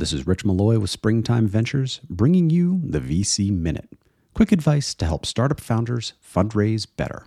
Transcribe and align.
This 0.00 0.14
is 0.14 0.26
Rich 0.26 0.44
Maloy 0.44 0.80
with 0.80 0.88
Springtime 0.88 1.46
Ventures, 1.46 2.00
bringing 2.08 2.48
you 2.48 2.80
the 2.82 3.00
VC 3.00 3.50
Minute. 3.50 3.90
Quick 4.32 4.50
advice 4.50 4.94
to 4.94 5.04
help 5.04 5.26
startup 5.26 5.60
founders 5.60 6.14
fundraise 6.26 6.86
better. 6.96 7.26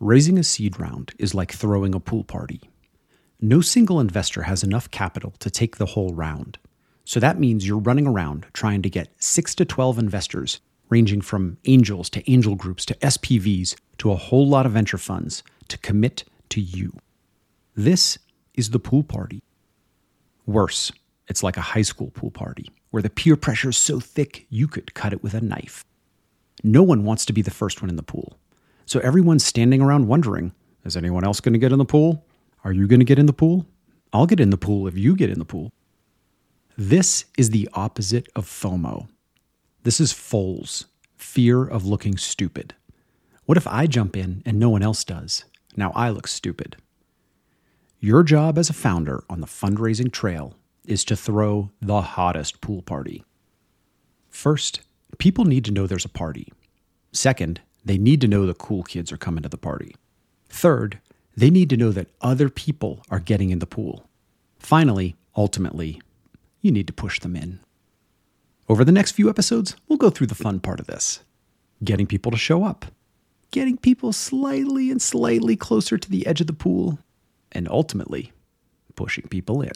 Raising 0.00 0.36
a 0.36 0.42
seed 0.42 0.80
round 0.80 1.12
is 1.16 1.32
like 1.32 1.52
throwing 1.52 1.94
a 1.94 2.00
pool 2.00 2.24
party. 2.24 2.68
No 3.40 3.60
single 3.60 4.00
investor 4.00 4.42
has 4.42 4.64
enough 4.64 4.90
capital 4.90 5.32
to 5.38 5.48
take 5.48 5.76
the 5.76 5.86
whole 5.86 6.12
round. 6.12 6.58
So 7.04 7.20
that 7.20 7.38
means 7.38 7.68
you're 7.68 7.78
running 7.78 8.08
around 8.08 8.46
trying 8.52 8.82
to 8.82 8.90
get 8.90 9.14
6 9.22 9.54
to 9.54 9.64
12 9.64 9.96
investors, 9.96 10.60
ranging 10.88 11.20
from 11.20 11.56
angels 11.66 12.10
to 12.10 12.28
angel 12.28 12.56
groups 12.56 12.84
to 12.86 12.94
SPVs 12.94 13.76
to 13.98 14.10
a 14.10 14.16
whole 14.16 14.48
lot 14.48 14.66
of 14.66 14.72
venture 14.72 14.98
funds, 14.98 15.44
to 15.68 15.78
commit 15.78 16.24
to 16.48 16.60
you. 16.60 16.94
This 17.76 18.18
is 18.54 18.70
the 18.70 18.80
pool 18.80 19.04
party. 19.04 19.44
Worse, 20.46 20.90
it's 21.30 21.44
like 21.44 21.56
a 21.56 21.62
high 21.62 21.82
school 21.82 22.10
pool 22.10 22.32
party 22.32 22.70
where 22.90 23.02
the 23.02 23.08
peer 23.08 23.36
pressure 23.36 23.70
is 23.70 23.76
so 23.76 24.00
thick 24.00 24.46
you 24.50 24.66
could 24.66 24.92
cut 24.94 25.12
it 25.12 25.22
with 25.22 25.32
a 25.32 25.40
knife. 25.40 25.84
No 26.64 26.82
one 26.82 27.04
wants 27.04 27.24
to 27.26 27.32
be 27.32 27.40
the 27.40 27.52
first 27.52 27.80
one 27.80 27.88
in 27.88 27.94
the 27.94 28.02
pool. 28.02 28.36
So 28.84 28.98
everyone's 29.00 29.46
standing 29.46 29.80
around 29.80 30.08
wondering 30.08 30.52
is 30.84 30.96
anyone 30.96 31.24
else 31.24 31.40
going 31.40 31.52
to 31.52 31.58
get 31.58 31.72
in 31.72 31.78
the 31.78 31.84
pool? 31.84 32.26
Are 32.64 32.72
you 32.72 32.88
going 32.88 33.00
to 33.00 33.06
get 33.06 33.18
in 33.18 33.26
the 33.26 33.32
pool? 33.32 33.66
I'll 34.12 34.26
get 34.26 34.40
in 34.40 34.50
the 34.50 34.58
pool 34.58 34.88
if 34.88 34.98
you 34.98 35.14
get 35.14 35.30
in 35.30 35.38
the 35.38 35.44
pool. 35.44 35.70
This 36.76 37.26
is 37.38 37.50
the 37.50 37.68
opposite 37.74 38.28
of 38.34 38.46
FOMO. 38.46 39.08
This 39.84 40.00
is 40.00 40.12
FOLS, 40.12 40.86
fear 41.16 41.64
of 41.64 41.86
looking 41.86 42.16
stupid. 42.16 42.74
What 43.44 43.56
if 43.56 43.68
I 43.68 43.86
jump 43.86 44.16
in 44.16 44.42
and 44.44 44.58
no 44.58 44.70
one 44.70 44.82
else 44.82 45.04
does? 45.04 45.44
Now 45.76 45.92
I 45.94 46.10
look 46.10 46.26
stupid. 46.26 46.76
Your 48.00 48.24
job 48.24 48.58
as 48.58 48.68
a 48.68 48.72
founder 48.72 49.22
on 49.30 49.40
the 49.40 49.46
fundraising 49.46 50.10
trail 50.10 50.56
is 50.90 51.04
to 51.04 51.16
throw 51.16 51.70
the 51.80 52.00
hottest 52.00 52.60
pool 52.60 52.82
party. 52.82 53.24
First, 54.28 54.80
people 55.18 55.44
need 55.44 55.64
to 55.66 55.70
know 55.70 55.86
there's 55.86 56.04
a 56.04 56.08
party. 56.08 56.52
Second, 57.12 57.60
they 57.84 57.96
need 57.96 58.20
to 58.20 58.28
know 58.28 58.44
the 58.44 58.54
cool 58.54 58.82
kids 58.82 59.12
are 59.12 59.16
coming 59.16 59.42
to 59.42 59.48
the 59.48 59.56
party. 59.56 59.94
Third, 60.48 60.98
they 61.36 61.48
need 61.48 61.70
to 61.70 61.76
know 61.76 61.92
that 61.92 62.08
other 62.20 62.48
people 62.48 63.02
are 63.08 63.20
getting 63.20 63.50
in 63.50 63.60
the 63.60 63.66
pool. 63.66 64.08
Finally, 64.58 65.16
ultimately, 65.36 66.00
you 66.60 66.72
need 66.72 66.86
to 66.88 66.92
push 66.92 67.20
them 67.20 67.36
in. 67.36 67.60
Over 68.68 68.84
the 68.84 68.92
next 68.92 69.12
few 69.12 69.30
episodes, 69.30 69.76
we'll 69.88 69.98
go 69.98 70.10
through 70.10 70.26
the 70.26 70.34
fun 70.34 70.60
part 70.60 70.80
of 70.80 70.86
this 70.86 71.20
getting 71.82 72.06
people 72.06 72.30
to 72.30 72.36
show 72.36 72.64
up, 72.64 72.84
getting 73.52 73.78
people 73.78 74.12
slightly 74.12 74.90
and 74.90 75.00
slightly 75.00 75.56
closer 75.56 75.96
to 75.96 76.10
the 76.10 76.26
edge 76.26 76.42
of 76.42 76.46
the 76.46 76.52
pool, 76.52 76.98
and 77.52 77.66
ultimately, 77.70 78.32
pushing 78.96 79.26
people 79.28 79.62
in. 79.62 79.72